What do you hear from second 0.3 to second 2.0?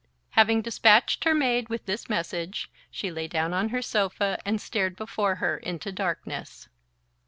Having despatched her maid with